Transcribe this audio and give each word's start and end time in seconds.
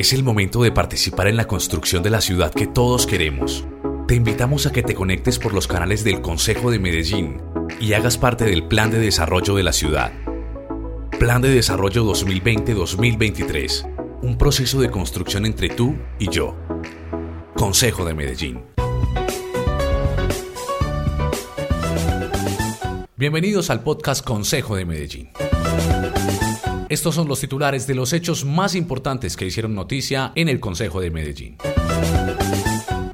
Es 0.00 0.14
el 0.14 0.24
momento 0.24 0.62
de 0.62 0.72
participar 0.72 1.28
en 1.28 1.36
la 1.36 1.46
construcción 1.46 2.02
de 2.02 2.08
la 2.08 2.22
ciudad 2.22 2.54
que 2.54 2.66
todos 2.66 3.06
queremos. 3.06 3.66
Te 4.08 4.14
invitamos 4.14 4.64
a 4.64 4.72
que 4.72 4.82
te 4.82 4.94
conectes 4.94 5.38
por 5.38 5.52
los 5.52 5.66
canales 5.66 6.04
del 6.04 6.22
Consejo 6.22 6.70
de 6.70 6.78
Medellín 6.78 7.42
y 7.78 7.92
hagas 7.92 8.16
parte 8.16 8.46
del 8.46 8.66
Plan 8.66 8.90
de 8.90 8.98
Desarrollo 8.98 9.56
de 9.56 9.62
la 9.62 9.74
ciudad. 9.74 10.10
Plan 11.18 11.42
de 11.42 11.50
Desarrollo 11.50 12.02
2020-2023. 12.06 14.20
Un 14.22 14.38
proceso 14.38 14.80
de 14.80 14.90
construcción 14.90 15.44
entre 15.44 15.68
tú 15.68 15.98
y 16.18 16.30
yo. 16.30 16.56
Consejo 17.54 18.06
de 18.06 18.14
Medellín. 18.14 18.62
Bienvenidos 23.18 23.68
al 23.68 23.82
podcast 23.82 24.24
Consejo 24.24 24.76
de 24.76 24.86
Medellín. 24.86 25.28
Estos 26.90 27.14
son 27.14 27.28
los 27.28 27.38
titulares 27.38 27.86
de 27.86 27.94
los 27.94 28.12
hechos 28.12 28.44
más 28.44 28.74
importantes 28.74 29.36
que 29.36 29.46
hicieron 29.46 29.76
noticia 29.76 30.32
en 30.34 30.48
el 30.48 30.58
Consejo 30.58 31.00
de 31.00 31.12
Medellín. 31.12 31.56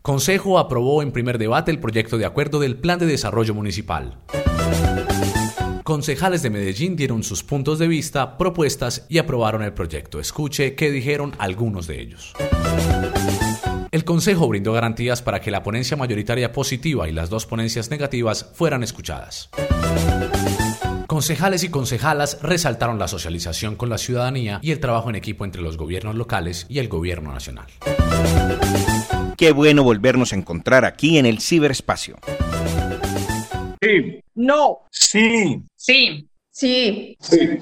Consejo 0.01 0.59
aprobó 0.59 1.03
en 1.03 1.13
primer 1.13 1.37
debate 1.37 1.73
el 1.73 1.79
proyecto 1.79 2.17
de 2.17 2.25
acuerdo 2.25 2.59
del 2.59 2.79
Plan 2.79 2.99
de 2.99 3.05
Desarrollo 3.05 3.53
Municipal. 3.53 4.17
Concejales 5.85 6.41
de 6.41 6.49
Medellín 6.49 6.97
dieron 6.97 7.23
sus 7.23 7.45
puntos 7.45 7.79
de 7.79 7.87
vista, 7.87 8.39
propuestas 8.39 9.05
y 9.11 9.19
aprobaron 9.19 9.63
el 9.63 9.75
proyecto. 9.75 10.21
Escuche 10.21 10.75
qué 10.75 10.91
dijeron 10.91 11.33
algunos 11.37 11.87
de 11.87 12.01
ellos. 12.01 12.33
El 13.91 14.05
Consejo 14.05 14.49
brindó 14.49 14.73
garantías 14.73 15.21
para 15.21 15.43
que 15.43 15.51
la 15.51 15.63
ponencia 15.63 15.99
mayoritaria 15.99 16.51
positiva 16.51 17.11
y 17.11 17.13
las 17.13 17.29
dos 17.29 17.45
ponencias 17.45 17.91
negativas 17.91 18.51
fueran 18.55 18.83
escuchadas. 18.83 19.51
Concejales 21.07 21.63
y 21.63 21.69
concejalas 21.69 22.39
resaltaron 22.43 22.99
la 22.99 23.07
socialización 23.07 23.77
con 23.77 23.89
la 23.89 23.99
ciudadanía 23.99 24.59
y 24.61 24.73
el 24.73 24.81
trabajo 24.81 25.09
en 25.09 25.15
equipo 25.15 25.45
entre 25.45 25.63
los 25.63 25.77
gobiernos 25.77 26.17
locales 26.17 26.67
y 26.69 26.81
el 26.81 26.89
gobierno 26.89 27.33
nacional. 27.33 27.67
Qué 29.37 29.53
bueno 29.53 29.85
volvernos 29.85 30.33
a 30.33 30.37
encontrar 30.37 30.85
aquí 30.85 31.19
en 31.19 31.27
el 31.27 31.41
ciberespacio. 31.41 32.17
Sí. 33.81 34.21
No. 34.35 34.81
Sí. 34.91 35.63
Sí. 35.77 36.29
Sí. 36.59 37.19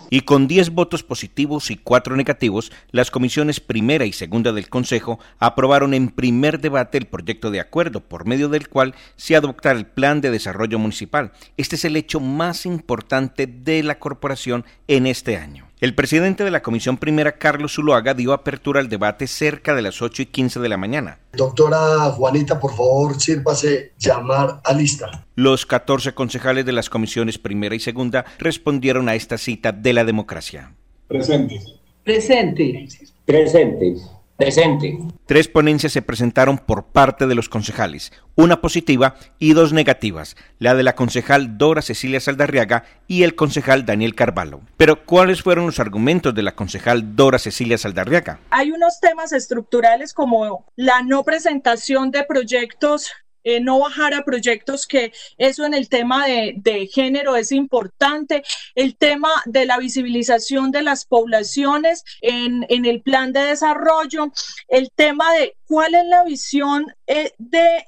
Y 0.09 0.21
con 0.21 0.47
10 0.47 0.71
votos 0.71 1.03
positivos 1.03 1.73
y 1.73 1.77
4 1.77 2.15
negativos, 2.15 2.71
las 2.93 3.11
comisiones 3.11 3.59
primera 3.59 4.05
y 4.05 4.13
segunda 4.13 4.53
del 4.53 4.69
Consejo 4.69 5.19
aprobaron 5.41 5.95
en 5.95 6.11
primer 6.11 6.61
debate 6.61 6.99
el 6.99 7.07
proyecto 7.07 7.51
de 7.51 7.59
acuerdo 7.59 8.03
por 8.03 8.25
medio 8.25 8.49
del 8.49 8.69
cual 8.69 8.95
se 9.17 9.35
adopta 9.35 9.73
el 9.73 9.87
Plan 9.87 10.21
de 10.21 10.31
Desarrollo 10.31 10.79
Municipal. 10.79 11.33
Este 11.57 11.75
es 11.75 11.85
el 11.85 11.97
hecho 11.97 12.21
más 12.21 12.67
importante 12.67 13.49
de 13.49 13.83
la 13.83 13.99
corporación 13.99 14.65
en 14.87 15.09
este 15.09 15.39
año. 15.39 15.67
El 15.85 15.95
presidente 15.95 16.45
de 16.45 16.51
la 16.51 16.63
Comisión 16.63 16.97
Primera, 16.97 17.33
Carlos 17.33 17.75
Zuluaga, 17.75 18.15
dio 18.15 18.33
apertura 18.33 18.81
al 18.81 18.89
debate 18.89 19.27
cerca 19.27 19.75
de 19.75 19.83
las 19.83 20.01
8 20.01 20.23
y 20.23 20.25
15 20.25 20.59
de 20.61 20.71
la 20.71 20.79
mañana. 20.79 21.19
Doctora 21.35 22.11
Juanita, 22.13 22.59
por 22.59 22.75
favor, 22.75 23.21
sírvase 23.21 23.93
llamar 23.99 24.63
a 24.65 24.73
lista. 24.73 25.27
Los 25.35 25.67
14 25.67 26.15
concejales 26.15 26.65
de 26.65 26.73
las 26.73 26.89
comisiones 26.89 27.37
Primera 27.37 27.75
y 27.75 27.81
Segunda 27.81 28.25
respondieron 28.39 29.11
a 29.11 29.15
esta 29.15 29.37
cita 29.37 29.73
de 29.73 29.93
la 29.93 30.05
democracia. 30.07 30.73
Presentes. 31.07 31.75
Presente. 32.03 32.89
Presentes. 33.27 34.11
Presente. 34.37 34.99
Tres 35.27 35.47
ponencias 35.47 35.93
se 35.93 36.03
presentaron 36.03 36.59
por 36.59 36.87
parte 36.87 37.29
de 37.29 37.37
los 37.37 37.49
concejales, 37.49 38.13
una 38.35 38.61
positiva 38.61 39.15
y 39.39 39.53
dos 39.53 39.73
negativas, 39.73 40.37
la 40.59 40.75
de 40.75 40.83
la 40.83 40.97
concejal 40.97 41.57
Dora 41.57 41.83
Cecilia 41.83 42.19
Saldarriaga 42.19 42.85
y 43.07 43.23
el 43.23 43.37
concejal 43.37 43.87
Daniel 43.87 44.17
Carvalho. 44.17 44.61
Pero, 44.77 45.05
¿cuáles 45.07 45.43
fueron 45.43 45.67
los 45.67 45.79
argumentos 45.79 46.35
de 46.35 46.43
la 46.43 46.57
concejal 46.57 47.15
Dora 47.15 47.39
Cecilia 47.39 47.79
Saldarriaga? 47.79 48.41
Hay 48.51 48.73
unos 48.73 48.99
temas 48.99 49.33
estructurales 49.33 50.13
como 50.13 50.67
la 50.75 51.03
no 51.03 51.23
presentación 51.23 52.11
de 52.11 52.25
proyectos 52.25 53.13
eh, 53.45 53.61
no 53.61 53.79
bajar 53.79 54.15
a 54.15 54.25
proyectos 54.25 54.87
que 54.87 55.13
eso 55.39 55.65
en 55.65 55.75
el 55.75 55.89
tema 55.89 56.27
de, 56.27 56.55
de, 56.57 56.87
género 56.87 57.37
es 57.37 57.53
importante, 57.53 58.43
el 58.75 58.97
tema 58.97 59.31
de 59.47 59.67
la 59.67 59.79
visibilización 59.79 60.71
de 60.71 60.83
las 60.83 61.07
poblaciones 61.07 62.05
en, 62.21 62.67
en 62.69 62.85
el 62.85 63.03
plan 63.03 63.33
de 63.33 63.41
desarrollo, 63.41 64.33
el 64.69 64.91
tema 64.95 65.33
de 65.35 65.57
cuál 65.67 65.95
es 65.95 66.05
la 66.07 66.25
visión 66.25 66.87
eh, 67.07 67.33
de 67.39 67.87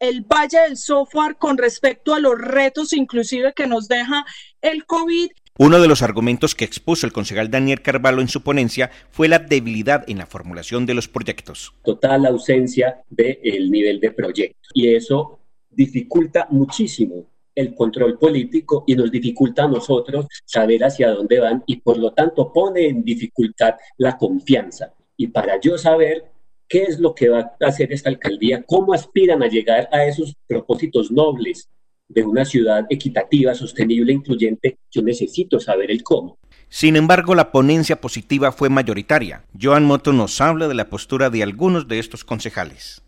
el 0.00 0.22
Valle 0.22 0.60
del 0.60 0.76
Software 0.76 1.36
con 1.36 1.56
respecto 1.56 2.14
a 2.14 2.20
los 2.20 2.36
retos 2.36 2.92
inclusive 2.92 3.52
que 3.54 3.66
nos 3.66 3.88
deja 3.88 4.26
el 4.60 4.84
COVID 4.86 5.30
uno 5.56 5.80
de 5.80 5.86
los 5.86 6.02
argumentos 6.02 6.56
que 6.56 6.64
expuso 6.64 7.06
el 7.06 7.12
concejal 7.12 7.48
Daniel 7.48 7.80
Carvalho 7.80 8.20
en 8.20 8.26
su 8.26 8.42
ponencia 8.42 8.90
fue 9.10 9.28
la 9.28 9.38
debilidad 9.38 10.04
en 10.08 10.18
la 10.18 10.26
formulación 10.26 10.84
de 10.84 10.94
los 10.94 11.06
proyectos. 11.06 11.72
Total 11.84 12.26
ausencia 12.26 13.04
del 13.08 13.70
nivel 13.70 14.00
de 14.00 14.10
proyectos. 14.10 14.68
Y 14.74 14.92
eso 14.92 15.38
dificulta 15.70 16.48
muchísimo 16.50 17.26
el 17.54 17.72
control 17.76 18.18
político 18.18 18.82
y 18.84 18.96
nos 18.96 19.12
dificulta 19.12 19.62
a 19.62 19.68
nosotros 19.68 20.26
saber 20.44 20.82
hacia 20.82 21.10
dónde 21.10 21.38
van 21.38 21.62
y 21.66 21.76
por 21.76 21.98
lo 21.98 22.12
tanto 22.12 22.52
pone 22.52 22.88
en 22.88 23.04
dificultad 23.04 23.74
la 23.96 24.18
confianza. 24.18 24.92
Y 25.16 25.28
para 25.28 25.60
yo 25.60 25.78
saber 25.78 26.32
qué 26.68 26.82
es 26.82 26.98
lo 26.98 27.14
que 27.14 27.28
va 27.28 27.56
a 27.60 27.66
hacer 27.68 27.92
esta 27.92 28.08
alcaldía, 28.10 28.64
cómo 28.64 28.92
aspiran 28.92 29.40
a 29.44 29.48
llegar 29.48 29.88
a 29.92 30.04
esos 30.04 30.34
propósitos 30.48 31.12
nobles 31.12 31.68
de 32.08 32.22
una 32.22 32.44
ciudad 32.44 32.84
equitativa, 32.90 33.54
sostenible 33.54 34.12
incluyente, 34.12 34.78
yo 34.90 35.02
necesito 35.02 35.58
saber 35.60 35.90
el 35.90 36.02
cómo. 36.02 36.38
Sin 36.68 36.96
embargo, 36.96 37.34
la 37.34 37.52
ponencia 37.52 38.00
positiva 38.00 38.52
fue 38.52 38.68
mayoritaria. 38.68 39.44
Joan 39.60 39.84
Moto 39.84 40.12
nos 40.12 40.40
habla 40.40 40.68
de 40.68 40.74
la 40.74 40.88
postura 40.88 41.30
de 41.30 41.42
algunos 41.42 41.86
de 41.88 41.98
estos 41.98 42.24
concejales. 42.24 43.02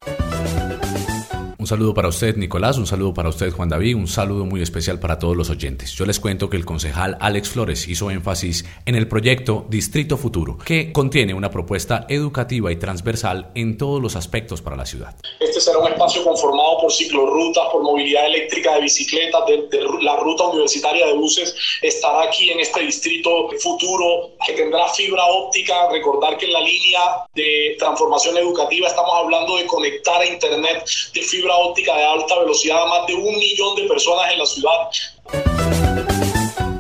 Un 1.66 1.71
saludo 1.71 1.94
para 1.94 2.06
usted, 2.06 2.37
Nicolás, 2.37 2.78
un 2.78 2.87
saludo 2.87 3.12
para 3.12 3.28
usted, 3.28 3.50
Juan 3.50 3.69
David, 3.69 3.97
un 3.97 4.06
saludo 4.06 4.44
muy 4.44 4.62
especial 4.62 5.00
para 5.00 5.19
todos 5.19 5.37
los 5.37 5.50
oyentes. 5.50 5.91
Yo 5.94 6.06
les 6.06 6.21
cuento 6.21 6.49
que 6.49 6.56
el 6.56 6.65
concejal 6.65 7.19
Alex 7.19 7.49
Flores 7.49 7.88
hizo 7.88 8.09
énfasis 8.09 8.65
en 8.84 8.94
el 8.94 9.09
proyecto 9.09 9.66
Distrito 9.69 10.16
Futuro, 10.16 10.59
que 10.59 10.93
contiene 10.93 11.34
una 11.34 11.50
propuesta 11.50 12.06
educativa 12.09 12.71
y 12.71 12.76
transversal 12.76 13.50
en 13.56 13.76
todos 13.76 14.00
los 14.00 14.15
aspectos 14.15 14.62
para 14.62 14.76
la 14.76 14.87
ciudad. 14.87 15.16
Este 15.41 15.60
será 15.60 15.78
un 15.78 15.88
espacio 15.88 16.22
conformado 16.22 16.82
por 16.82 16.93
ciclorrutas, 16.93 17.65
por 17.72 17.82
movilidad 17.82 18.26
eléctrica 18.26 18.76
de 18.76 18.82
bicicletas, 18.82 19.41
de, 19.49 19.66
de 19.66 19.84
la 20.03 20.15
ruta 20.19 20.44
universitaria 20.44 21.05
de 21.05 21.15
buses, 21.15 21.53
estará 21.82 22.28
aquí 22.28 22.49
en 22.49 22.60
este 22.60 22.82
Distrito 22.82 23.49
Futuro, 23.60 24.37
que 24.47 24.53
tendrá 24.53 24.87
fibra 24.91 25.25
óptica. 25.25 25.88
Recordar 25.91 26.38
que 26.38 26.47
en 26.47 26.53
la 26.53 26.60
línea 26.60 27.00
de 27.34 27.75
transformación 27.76 28.38
educativa 28.38 28.87
estamos 28.87 29.15
hablando 29.16 29.56
de 29.56 29.66
conectar 29.66 30.21
a 30.21 30.26
Internet 30.26 30.88
de 31.12 31.22
fibra 31.22 31.56
óptica 31.56 31.97
de 31.97 32.05
alta 32.05 32.39
velocidad 32.39 32.83
a 32.83 32.87
más 32.87 33.06
de 33.06 33.15
un 33.15 33.37
millón 33.37 33.77
de 33.77 33.83
personas 33.84 34.33
en 34.33 34.39
la 34.39 34.47
ciudad. 34.47 34.91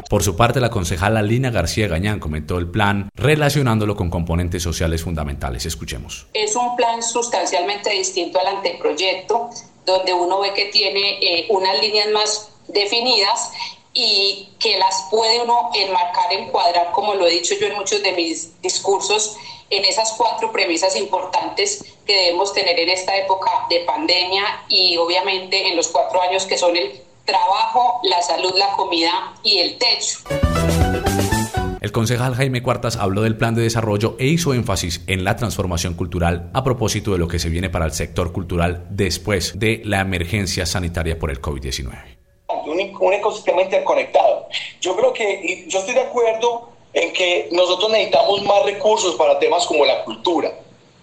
Por 0.08 0.22
su 0.22 0.36
parte, 0.36 0.60
la 0.60 0.70
concejala 0.70 1.20
Lina 1.20 1.50
García 1.50 1.88
Gañán 1.88 2.20
comentó 2.20 2.58
el 2.58 2.70
plan 2.70 3.10
relacionándolo 3.16 3.96
con 3.96 4.08
componentes 4.08 4.62
sociales 4.62 5.02
fundamentales. 5.02 5.66
Escuchemos. 5.66 6.26
Es 6.32 6.54
un 6.54 6.76
plan 6.76 7.02
sustancialmente 7.02 7.90
distinto 7.90 8.38
al 8.38 8.46
anteproyecto, 8.46 9.50
donde 9.84 10.14
uno 10.14 10.40
ve 10.40 10.54
que 10.54 10.66
tiene 10.66 11.18
eh, 11.20 11.46
unas 11.50 11.80
líneas 11.80 12.08
más 12.12 12.50
definidas 12.68 13.50
y 13.92 14.50
que 14.60 14.78
las 14.78 15.06
puede 15.10 15.40
uno 15.42 15.70
enmarcar, 15.74 16.32
encuadrar, 16.32 16.92
como 16.92 17.14
lo 17.14 17.26
he 17.26 17.30
dicho 17.30 17.54
yo 17.60 17.66
en 17.66 17.74
muchos 17.74 18.02
de 18.02 18.12
mis 18.12 18.60
discursos, 18.62 19.36
en 19.70 19.84
esas 19.84 20.12
cuatro 20.16 20.52
premisas 20.52 20.96
importantes 20.96 21.84
que 22.04 22.16
debemos 22.16 22.52
tener 22.52 22.78
en 22.78 22.88
esta 22.88 23.16
época 23.16 23.50
de 23.68 23.80
pandemia 23.80 24.64
y 24.68 24.96
obviamente 24.96 25.68
en 25.68 25.76
los 25.76 25.88
cuatro 25.88 26.22
años 26.22 26.46
que 26.46 26.56
son 26.56 26.76
el 26.76 27.00
trabajo, 27.24 28.00
la 28.04 28.22
salud, 28.22 28.52
la 28.56 28.72
comida 28.76 29.34
y 29.42 29.58
el 29.58 29.78
techo. 29.78 30.18
El 31.80 31.92
concejal 31.92 32.34
Jaime 32.34 32.62
Cuartas 32.62 32.96
habló 32.96 33.22
del 33.22 33.36
plan 33.36 33.54
de 33.54 33.62
desarrollo 33.62 34.16
e 34.18 34.26
hizo 34.26 34.54
énfasis 34.54 35.02
en 35.06 35.22
la 35.22 35.36
transformación 35.36 35.94
cultural 35.94 36.50
a 36.52 36.64
propósito 36.64 37.12
de 37.12 37.18
lo 37.18 37.28
que 37.28 37.38
se 37.38 37.48
viene 37.48 37.70
para 37.70 37.84
el 37.84 37.92
sector 37.92 38.32
cultural 38.32 38.86
después 38.90 39.58
de 39.58 39.82
la 39.84 40.00
emergencia 40.00 40.66
sanitaria 40.66 41.18
por 41.18 41.30
el 41.30 41.40
COVID-19. 41.40 42.16
Un, 42.48 42.96
un 42.98 43.12
ecosistema 43.12 43.62
interconectado. 43.62 44.48
Yo 44.80 44.96
creo 44.96 45.12
que, 45.12 45.66
yo 45.68 45.78
estoy 45.78 45.94
de 45.94 46.00
acuerdo 46.00 46.75
en 46.96 47.12
que 47.12 47.48
nosotros 47.52 47.90
necesitamos 47.90 48.42
más 48.42 48.64
recursos 48.64 49.16
para 49.16 49.38
temas 49.38 49.66
como 49.66 49.84
la 49.84 50.02
cultura. 50.02 50.50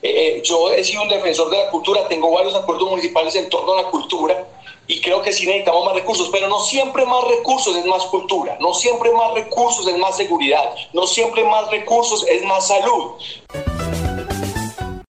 Eh, 0.02 0.42
yo 0.44 0.74
he 0.74 0.84
sido 0.84 1.04
un 1.04 1.08
defensor 1.08 1.52
de 1.52 1.58
la 1.58 1.70
cultura, 1.70 2.08
tengo 2.08 2.32
varios 2.32 2.56
acuerdos 2.56 2.90
municipales 2.90 3.36
en 3.36 3.48
torno 3.48 3.74
a 3.74 3.84
la 3.84 3.90
cultura 3.90 4.48
y 4.88 5.00
creo 5.02 5.22
que 5.22 5.32
sí 5.32 5.46
necesitamos 5.46 5.86
más 5.86 5.94
recursos, 5.94 6.30
pero 6.32 6.50
no 6.50 6.60
siempre 6.62 7.06
más 7.06 7.24
recursos 7.26 7.78
es 7.78 7.86
más 7.86 8.06
cultura, 8.06 8.58
no 8.60 8.74
siempre 8.74 9.12
más 9.12 9.36
recursos 9.36 9.88
es 9.88 9.96
más 9.98 10.18
seguridad, 10.18 10.74
no 10.94 11.06
siempre 11.06 11.44
más 11.44 11.70
recursos 11.70 12.26
es 12.28 12.44
más 12.44 12.68
salud. 12.68 13.12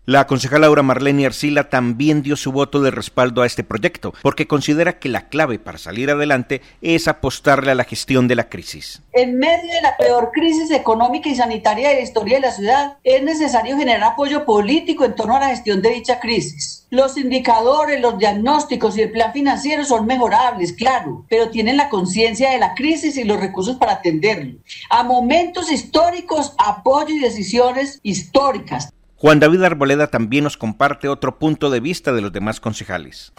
La 0.06 0.26
concejal 0.26 0.60
Laura 0.60 0.82
Marlene 0.82 1.24
Arcila 1.24 1.70
también 1.70 2.22
dio 2.22 2.36
su 2.36 2.52
voto 2.52 2.82
de 2.82 2.90
respaldo 2.90 3.40
a 3.40 3.46
este 3.46 3.64
proyecto, 3.64 4.12
porque 4.20 4.46
considera 4.46 4.98
que 4.98 5.08
la 5.08 5.30
clave 5.30 5.58
para 5.58 5.78
salir 5.78 6.10
adelante 6.10 6.60
es 6.82 7.08
apostarle 7.08 7.70
a 7.70 7.74
la 7.74 7.84
gestión 7.84 8.28
de 8.28 8.34
la 8.34 8.50
crisis. 8.50 9.00
En 9.14 9.38
medio 9.38 9.72
de 9.72 9.80
la 9.80 9.96
peor 9.96 10.30
crisis 10.30 10.70
económica 10.72 11.30
y 11.30 11.34
sanitaria 11.34 11.88
de 11.88 11.94
la 11.94 12.00
historia 12.02 12.34
de 12.34 12.42
la 12.42 12.52
ciudad, 12.52 12.98
es 13.02 13.22
necesario 13.22 13.78
generar 13.78 14.12
apoyo 14.12 14.44
político 14.44 15.06
en 15.06 15.14
torno 15.14 15.36
a 15.36 15.40
la 15.40 15.48
gestión 15.48 15.80
de 15.80 15.94
dicha 15.94 16.20
crisis. 16.20 16.86
Los 16.90 17.16
indicadores, 17.16 17.98
los 17.98 18.18
diagnósticos 18.18 18.98
y 18.98 19.02
el 19.02 19.10
plan 19.10 19.32
financiero 19.32 19.86
son 19.86 20.04
mejorables, 20.04 20.74
claro, 20.74 21.24
pero 21.30 21.48
tienen 21.48 21.78
la 21.78 21.88
conciencia 21.88 22.50
de 22.50 22.58
la 22.58 22.74
crisis 22.74 23.16
y 23.16 23.24
los 23.24 23.40
recursos 23.40 23.76
para 23.76 23.94
atenderlo. 23.94 24.58
A 24.90 25.02
momentos 25.02 25.72
históricos, 25.72 26.52
apoyo 26.58 27.14
y 27.14 27.20
decisiones 27.20 28.00
históricas. 28.02 28.93
Juan 29.24 29.40
David 29.40 29.62
Arboleda 29.62 30.08
también 30.08 30.44
nos 30.44 30.58
comparte 30.58 31.08
otro 31.08 31.38
punto 31.38 31.70
de 31.70 31.80
vista 31.80 32.12
de 32.12 32.20
los 32.20 32.30
demás 32.30 32.60
concejales. 32.60 33.32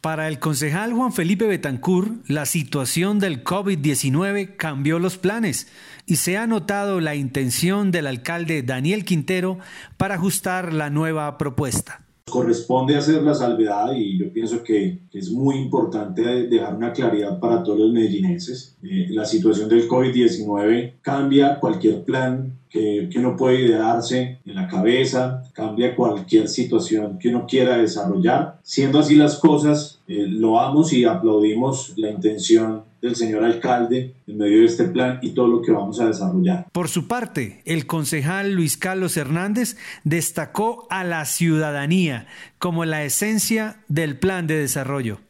Para 0.00 0.26
el 0.26 0.40
concejal 0.40 0.92
Juan 0.92 1.12
Felipe 1.12 1.46
Betancur, 1.46 2.14
la 2.26 2.44
situación 2.44 3.20
del 3.20 3.44
COVID-19 3.44 4.56
cambió 4.56 4.98
los 4.98 5.18
planes 5.18 5.68
y 6.04 6.16
se 6.16 6.36
ha 6.36 6.48
notado 6.48 6.98
la 6.98 7.14
intención 7.14 7.92
del 7.92 8.08
alcalde 8.08 8.64
Daniel 8.64 9.04
Quintero 9.04 9.60
para 9.96 10.16
ajustar 10.16 10.72
la 10.72 10.90
nueva 10.90 11.38
propuesta. 11.38 12.04
Corresponde 12.28 12.96
hacer 12.96 13.22
la 13.22 13.34
salvedad 13.34 13.92
y 13.94 14.18
yo 14.18 14.32
pienso 14.32 14.64
que 14.64 14.98
es 15.12 15.30
muy 15.30 15.58
importante 15.58 16.48
dejar 16.48 16.74
una 16.74 16.92
claridad 16.92 17.38
para 17.38 17.62
todos 17.62 17.78
los 17.78 17.92
medellinenses. 17.92 18.76
Eh, 18.82 19.06
la 19.10 19.24
situación 19.24 19.68
del 19.68 19.88
COVID-19 19.88 20.94
cambia 21.02 21.60
cualquier 21.60 22.02
plan 22.02 22.58
que, 22.70 23.08
que 23.10 23.18
uno 23.18 23.36
puede 23.36 23.66
idearse 23.66 24.38
en 24.44 24.54
la 24.54 24.68
cabeza, 24.68 25.44
cambia 25.52 25.94
cualquier 25.94 26.48
situación 26.48 27.18
que 27.18 27.28
uno 27.28 27.46
quiera 27.46 27.78
desarrollar. 27.78 28.58
Siendo 28.62 28.98
así 28.98 29.14
las 29.14 29.38
cosas, 29.38 30.00
eh, 30.08 30.26
lo 30.26 30.48
loamos 30.48 30.92
y 30.92 31.04
aplaudimos 31.04 31.92
la 31.96 32.10
intención 32.10 32.82
del 33.00 33.14
señor 33.14 33.44
alcalde 33.44 34.14
en 34.26 34.38
medio 34.38 34.60
de 34.60 34.64
este 34.64 34.84
plan 34.84 35.18
y 35.22 35.30
todo 35.30 35.46
lo 35.46 35.62
que 35.62 35.70
vamos 35.70 36.00
a 36.00 36.06
desarrollar. 36.06 36.66
Por 36.72 36.88
su 36.88 37.06
parte, 37.06 37.62
el 37.64 37.86
concejal 37.86 38.52
Luis 38.52 38.76
Carlos 38.76 39.16
Hernández 39.16 39.76
destacó 40.04 40.86
a 40.90 41.04
la 41.04 41.24
ciudadanía 41.24 42.26
como 42.58 42.84
la 42.84 43.04
esencia 43.04 43.76
del 43.88 44.18
plan 44.18 44.46
de 44.46 44.58
desarrollo. 44.58 45.20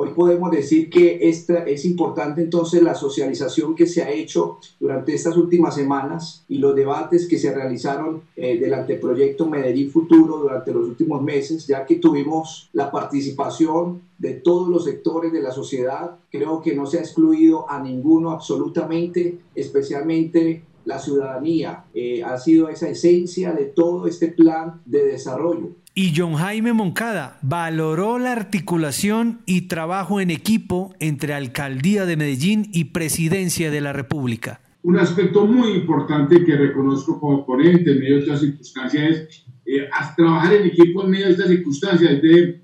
Hoy 0.00 0.10
podemos 0.10 0.52
decir 0.52 0.88
que 0.90 1.28
esta, 1.28 1.64
es 1.64 1.84
importante 1.84 2.40
entonces 2.40 2.80
la 2.84 2.94
socialización 2.94 3.74
que 3.74 3.84
se 3.84 4.00
ha 4.00 4.12
hecho 4.12 4.58
durante 4.78 5.12
estas 5.12 5.36
últimas 5.36 5.74
semanas 5.74 6.44
y 6.48 6.58
los 6.58 6.76
debates 6.76 7.26
que 7.26 7.36
se 7.36 7.52
realizaron 7.52 8.22
eh, 8.36 8.60
del 8.60 8.74
anteproyecto 8.74 9.48
Medellín 9.48 9.90
Futuro 9.90 10.36
durante 10.36 10.72
los 10.72 10.86
últimos 10.86 11.20
meses, 11.20 11.66
ya 11.66 11.84
que 11.84 11.96
tuvimos 11.96 12.70
la 12.74 12.92
participación 12.92 14.02
de 14.18 14.34
todos 14.34 14.68
los 14.68 14.84
sectores 14.84 15.32
de 15.32 15.42
la 15.42 15.50
sociedad. 15.50 16.14
Creo 16.30 16.62
que 16.62 16.76
no 16.76 16.86
se 16.86 16.98
ha 16.98 17.00
excluido 17.00 17.68
a 17.68 17.82
ninguno 17.82 18.30
absolutamente, 18.30 19.40
especialmente 19.56 20.62
la 20.88 20.98
ciudadanía. 20.98 21.84
Eh, 21.92 22.22
ha 22.24 22.38
sido 22.38 22.70
esa 22.70 22.88
esencia 22.88 23.52
de 23.52 23.66
todo 23.66 24.06
este 24.06 24.28
plan 24.28 24.80
de 24.86 25.04
desarrollo. 25.04 25.76
Y 25.94 26.14
John 26.16 26.34
Jaime 26.34 26.72
Moncada 26.72 27.38
valoró 27.42 28.18
la 28.18 28.32
articulación 28.32 29.40
y 29.44 29.62
trabajo 29.62 30.20
en 30.20 30.30
equipo 30.30 30.94
entre 30.98 31.34
Alcaldía 31.34 32.06
de 32.06 32.16
Medellín 32.16 32.70
y 32.72 32.84
Presidencia 32.84 33.70
de 33.70 33.80
la 33.82 33.92
República. 33.92 34.60
Un 34.82 34.98
aspecto 34.98 35.44
muy 35.44 35.72
importante 35.72 36.42
que 36.44 36.56
reconozco 36.56 37.20
como 37.20 37.44
ponente 37.44 37.90
en 37.92 37.98
medio 37.98 38.14
de 38.16 38.20
estas 38.22 38.40
circunstancias 38.40 39.10
es 39.10 39.44
eh, 39.66 39.88
trabajar 40.16 40.54
en 40.54 40.66
equipo 40.68 41.04
en 41.04 41.10
medio 41.10 41.26
de 41.26 41.32
estas 41.32 41.48
circunstancias 41.48 42.12
eh, 42.22 42.62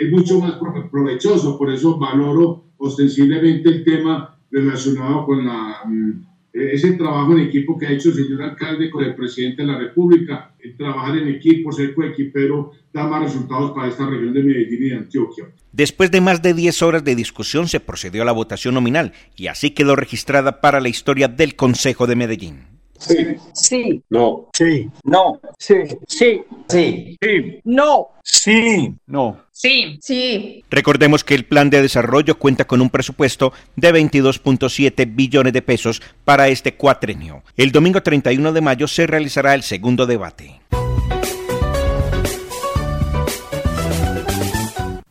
es 0.00 0.10
mucho 0.10 0.40
más 0.40 0.54
provechoso, 0.90 1.58
por 1.58 1.70
eso 1.70 1.98
valoro 1.98 2.64
ostensiblemente 2.78 3.68
el 3.68 3.84
tema 3.84 4.38
relacionado 4.50 5.26
con 5.26 5.44
la 5.44 5.80
mm, 5.84 6.27
ese 6.52 6.92
trabajo 6.92 7.32
en 7.32 7.40
equipo 7.40 7.78
que 7.78 7.86
ha 7.86 7.92
hecho 7.92 8.08
el 8.08 8.16
señor 8.16 8.42
alcalde 8.42 8.90
con 8.90 9.04
el 9.04 9.14
presidente 9.14 9.62
de 9.62 9.68
la 9.68 9.78
República, 9.78 10.54
el 10.58 10.76
trabajar 10.76 11.18
en 11.18 11.28
equipo, 11.28 11.72
ser 11.72 11.94
coequipero, 11.94 12.72
da 12.92 13.06
más 13.06 13.22
resultados 13.22 13.72
para 13.72 13.88
esta 13.88 14.06
región 14.06 14.32
de 14.32 14.42
Medellín 14.42 14.84
y 14.84 14.88
de 14.88 14.96
Antioquia. 14.96 15.44
Después 15.72 16.10
de 16.10 16.20
más 16.20 16.42
de 16.42 16.54
10 16.54 16.82
horas 16.82 17.04
de 17.04 17.14
discusión 17.14 17.68
se 17.68 17.80
procedió 17.80 18.22
a 18.22 18.24
la 18.24 18.32
votación 18.32 18.74
nominal 18.74 19.12
y 19.36 19.48
así 19.48 19.70
quedó 19.70 19.94
registrada 19.94 20.60
para 20.60 20.80
la 20.80 20.88
historia 20.88 21.28
del 21.28 21.54
Consejo 21.54 22.06
de 22.06 22.16
Medellín. 22.16 22.77
Sí. 22.98 23.36
Sí. 23.52 24.02
No. 24.10 24.48
Sí. 24.52 24.88
No. 25.04 25.40
Sí. 25.58 25.74
Sí. 26.06 26.42
Sí. 26.68 27.16
Sí. 27.20 27.60
No. 27.64 28.08
Sí. 28.22 28.94
No. 29.06 29.40
Sí. 29.52 29.98
Sí. 30.02 30.64
Recordemos 30.70 31.24
que 31.24 31.34
el 31.34 31.44
plan 31.44 31.70
de 31.70 31.82
desarrollo 31.82 32.38
cuenta 32.38 32.66
con 32.66 32.80
un 32.80 32.90
presupuesto 32.90 33.52
de 33.76 33.92
22.7 33.92 35.14
billones 35.14 35.52
de 35.52 35.62
pesos 35.62 36.02
para 36.24 36.48
este 36.48 36.74
cuatrenio. 36.74 37.42
El 37.56 37.72
domingo 37.72 38.02
31 38.02 38.52
de 38.52 38.60
mayo 38.60 38.86
se 38.86 39.06
realizará 39.06 39.54
el 39.54 39.62
segundo 39.62 40.06
debate. 40.06 40.60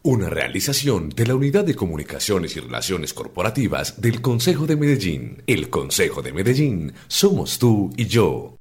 Una 0.08 0.30
realización 0.30 1.10
de 1.10 1.28
la 1.28 1.36
Unidad 1.36 1.66
de 1.66 1.76
Comunicaciones 1.76 2.56
y 2.56 2.62
Relaciones 2.62 3.14
Corporativas 3.14 4.00
del 4.00 4.22
Consejo 4.22 4.66
de 4.66 4.78
Medellín. 4.78 5.44
El 5.48 5.70
Consejo 5.70 6.22
de 6.22 6.32
Medellín 6.32 6.94
somos 7.10 7.60
tú 7.60 7.92
y 7.98 8.06
yo. 8.06 8.54